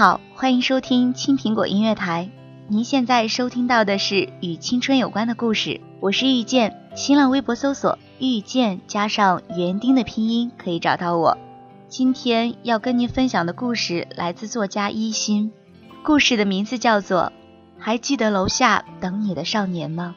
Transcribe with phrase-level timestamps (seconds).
[0.00, 2.30] 好，欢迎收听青苹果音乐台。
[2.68, 6.88] 您现在收听到的是与青春有关的故事，我是遇见。
[6.94, 11.36] 新浪微博搜索“遇见”加上园丁的拼音可以找到我。
[11.90, 15.52] 今天要跟您分享的故事来自作家一心，
[16.02, 17.24] 故事的名字叫做
[17.78, 20.14] 《还记得楼下等你的少年吗》。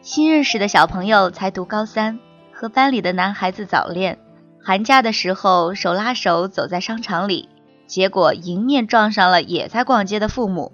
[0.00, 2.20] 新认识的小朋友才读高三，
[2.52, 4.20] 和班里的男孩子早恋。
[4.62, 7.48] 寒假的时候，手拉手走在商场里，
[7.86, 10.72] 结果迎面撞上了也在逛街的父母。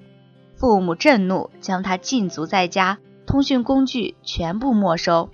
[0.57, 5.29] 父母震怒，将他禁足在家，通讯工具全部没收。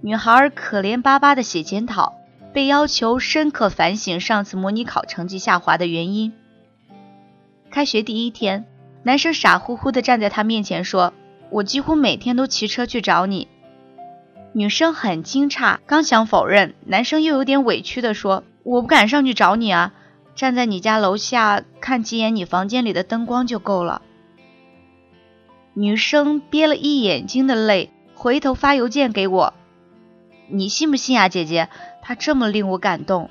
[0.00, 2.14] 女孩可怜巴巴的写检讨，
[2.52, 6.32] 被要求深刻反省上次模拟考成绩下滑的原因。
[7.70, 8.64] 开学第一天，
[9.02, 11.12] 男生傻乎乎地站在他面前说
[11.50, 13.48] ：“我几乎每天都骑车去找你。”
[14.56, 19.92] 女生很惊诧，刚想否认，男生又有点委屈地说：“我不敢上去找你啊，
[20.36, 24.00] 站在你家楼下看几眼你房间里的灯光就够了。”
[25.74, 29.54] 女生憋了一眼睛的泪，回头发邮件给我
[30.48, 31.68] ：“你信不信啊，姐姐？
[32.00, 33.30] 他这么令我感动。”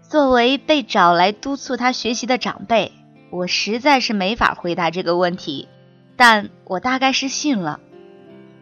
[0.00, 2.92] 作为被找来督促他学习的长辈，
[3.28, 5.68] 我实在是没法回答这个问题，
[6.16, 7.80] 但我大概是信了。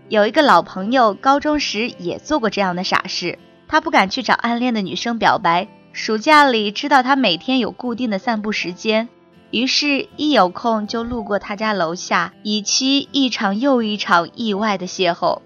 [0.09, 3.41] 有一个老朋友，高中时也做过这样的傻事。
[3.67, 5.67] 他不敢去找暗恋的女生表白。
[5.93, 9.09] 暑假里知道他每天有固定的散步时间，
[9.51, 15.41] 于是，一有空就路过他家楼下，以期一场又一场意外的邂逅。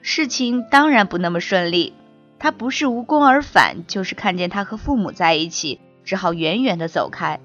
[0.00, 1.92] 事情当然不那么顺利，
[2.38, 7.38] 他不是无功而返，就是看见他和父母在一起，只好远远的走开。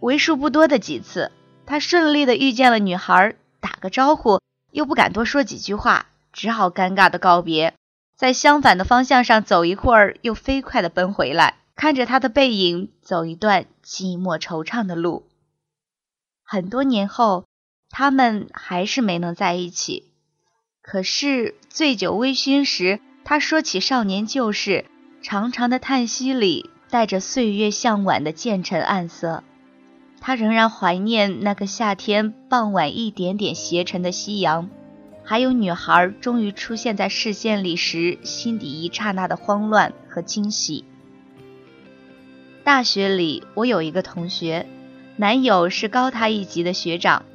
[0.00, 1.32] 为数不多的几次，
[1.66, 4.43] 他顺利的遇见了女孩，打个招呼。
[4.74, 7.74] 又不敢多说几句话，只好尴尬的告别，
[8.16, 15.28] 在相反的方向上走一会儿，又飞快的奔回来，看着他的背影走一段寂寞惆怅的路。
[16.42, 17.44] 很多年后，
[17.88, 20.10] 他们还是没能在一起。
[20.82, 24.86] 可是醉酒微醺时，他说起少年旧事，
[25.22, 29.44] 长长的叹息里带着岁月向晚的渐沉暗色。
[30.26, 34.70] 他仍然怀念那个夏天傍晚一点点斜沉的夕阳，
[35.22, 40.86] 还有女孩终于出现在视线里时，心底一刹那的慌乱和惊喜。
[42.64, 44.66] 大学里，我有一个同学，
[45.16, 47.26] 男友是高他一级的学长，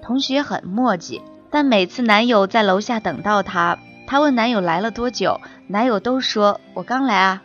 [0.00, 1.20] 同学很墨迹，
[1.50, 7.42] 但每次男友在楼下等到她，她问男友来了多久，男友都说我刚来啊。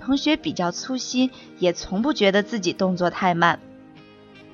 [0.00, 3.58] 同学比较粗心，也从不觉得自己动作太慢。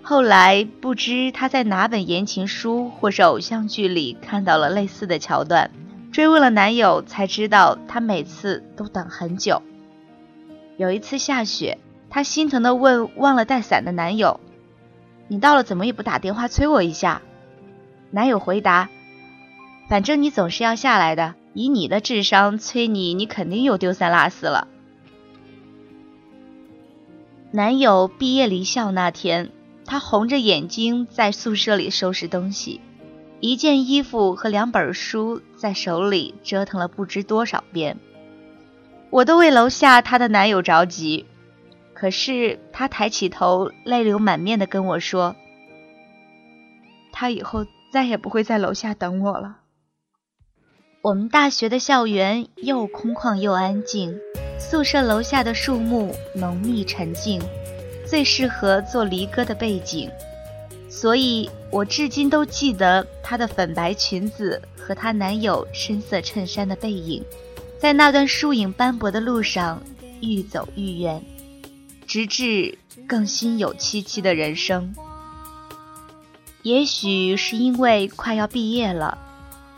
[0.02, 5.70] 后来不知他在哪本言情书或是偶像剧里看到了类似的桥段，
[6.12, 9.62] 追问了男友，才知道他每次都等很久。
[10.78, 11.78] 有一次下雪，
[12.08, 14.40] 他心疼的问忘了带伞的男友
[15.28, 17.20] ：“你到了怎么也不打电话催我一下？”
[18.10, 18.88] 男友回答
[19.90, 24.68] ：“反正你总是要下来的，以你的智商催你，你肯定又丢三落四了。”
[27.52, 29.50] 男友毕业离校那天。
[29.88, 32.82] 他红着眼睛在宿舍里收拾东西，
[33.40, 37.96] 一件衣服和两本书在手里折腾了不知多少遍。
[39.08, 41.24] 我都为楼下她的男友着急，
[41.94, 45.34] 可是她抬起头，泪流满面的跟我说
[47.10, 49.60] ：“他以后再也不会在楼下等我了。”
[51.00, 54.18] 我们大学的校园又空旷又安静，
[54.58, 57.40] 宿舍楼下的树木浓密沉静。
[58.08, 60.10] 最适合做离歌的背景，
[60.88, 67.22] 所以我至今都记得她的粉白裙子和她男友深色衬衫的背影。
[67.78, 69.80] 在那段树影斑驳的路上
[70.20, 71.22] 愈走愈远，
[72.06, 72.76] 直至
[73.06, 74.94] 更心有戚戚的人生。
[76.62, 79.16] 也许是因为快要毕业了，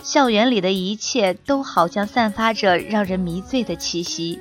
[0.03, 4.39] 校园里的一切都好像散发着让人迷醉的气息，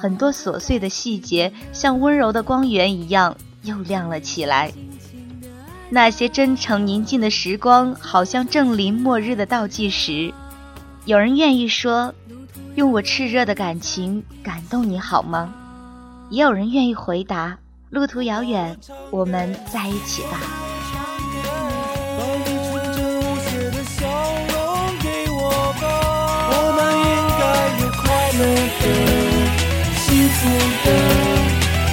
[0.00, 4.72] 很多琐碎的细节像温柔的光源一样又亮了起来。
[5.90, 10.32] 那些真诚宁静的时光，好像正临末日的倒计时。
[11.04, 12.14] 有人愿意说。
[12.76, 15.52] 用我炽热的感情感动你好吗？
[16.30, 17.58] 也有人愿意回答：
[17.90, 18.78] 路途遥远，
[19.10, 20.38] 我们在一起吧。
[26.52, 27.10] 我们应
[27.40, 27.42] 该
[27.82, 28.40] 有快乐
[28.80, 29.19] 的、
[30.40, 30.90] 幸福的、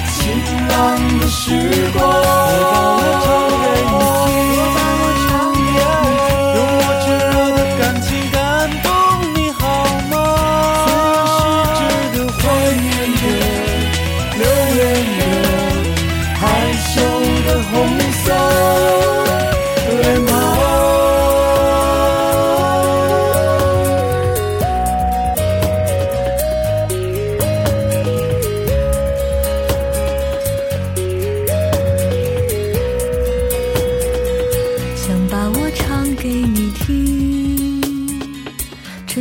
[0.06, 3.07] 晴朗的时光。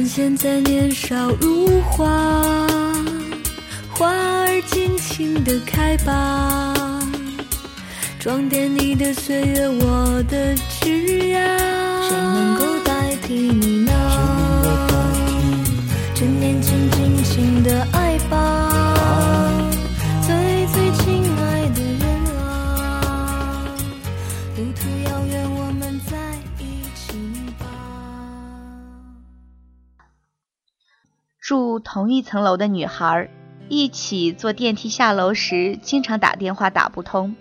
[0.05, 2.07] 在年少如花，
[3.89, 6.73] 花儿尽情的开吧，
[8.19, 11.57] 装点你的岁月，我的枝桠。
[12.07, 13.91] 谁能够代替你呢？
[16.13, 18.06] 趁年轻，尽情的爱
[31.97, 33.27] 同一层楼的女孩，
[33.69, 37.35] 一起坐电梯下楼时，经常打电话打不通，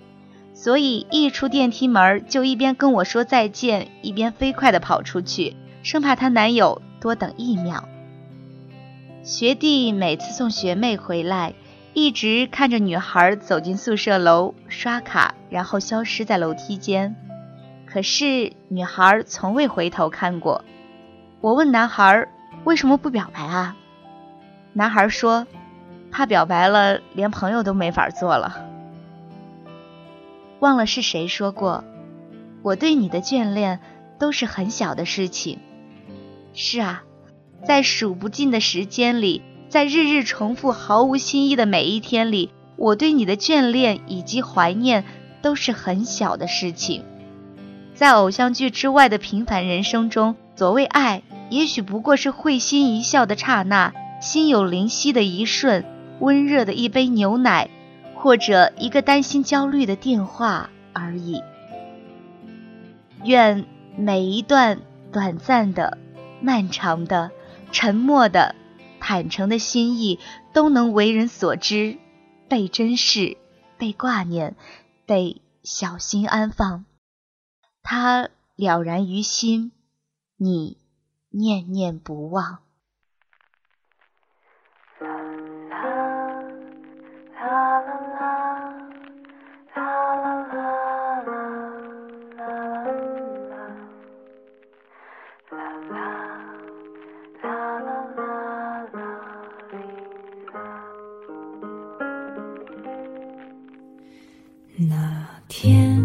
[0.55, 7.87] 所以一出电梯门就一边跟我说再见，一边飞快地跑出去，生怕她男友多等一秒。
[9.23, 11.53] 学弟每次送学妹回来，
[11.93, 17.15] 一直看着女孩走进宿舍楼刷卡，然后消失在楼梯间，
[17.85, 20.65] 可是女孩从未回头看过。
[21.43, 22.27] 我问男孩
[22.65, 23.77] 为什么不表白啊？
[24.77, 25.47] 男孩说
[26.13, 28.63] ：“怕表白了，连朋友都没法做了。”
[30.61, 31.83] 忘了是谁说过
[32.61, 33.81] ：“我对你的眷恋
[34.19, 35.61] 都是很小的事情。”
[36.53, 37.05] 是啊，
[37.65, 39.41] 在数不尽的时间里，
[39.71, 45.05] 在日日重复、毫无新意的每一天里，我对你的眷恋以及怀念
[45.41, 47.03] 都是很小的事情。
[47.95, 53.95] 在偶像剧之外的平凡人生中，所谓爱，也许不过是会心一笑的刹那。
[54.21, 55.85] 心有灵犀的一瞬，
[56.21, 57.71] 温热的一杯牛奶，
[58.15, 61.43] 或者一个担心焦虑的电话而已。
[63.25, 63.67] 愿
[63.97, 64.81] 每一段
[65.13, 65.99] 短暂的、
[66.41, 67.31] 漫长的、
[67.73, 68.55] 沉默的、
[69.01, 70.19] 坦诚的心意，
[70.53, 71.99] 都能为人所知，
[72.49, 73.37] 被珍视，
[73.79, 74.57] 被挂念，
[75.05, 76.85] 被小心安放。
[77.83, 79.73] 他了然于心，
[80.37, 80.79] 你
[81.31, 82.59] 念念不忘。
[105.59, 105.96] 天。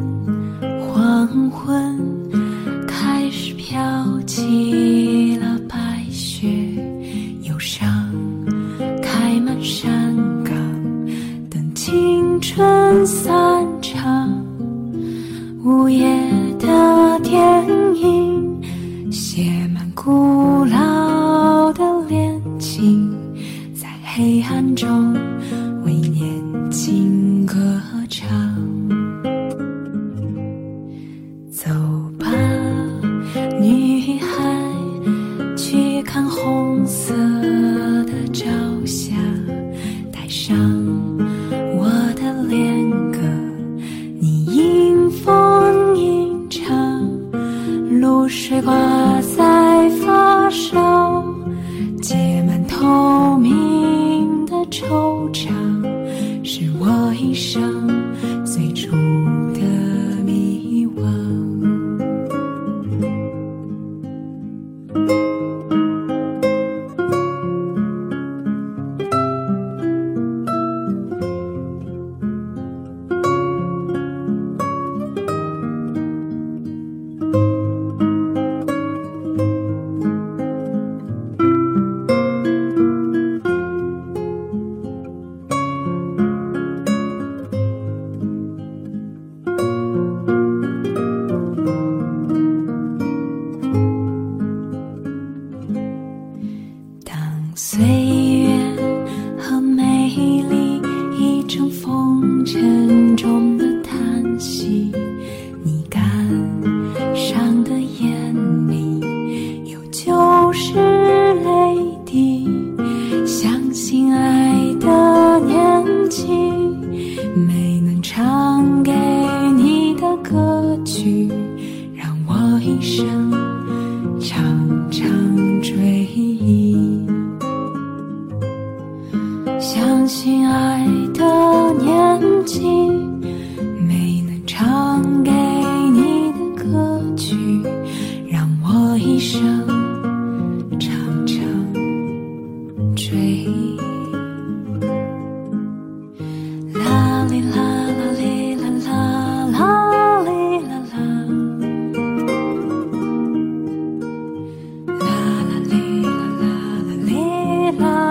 [157.80, 158.11] it.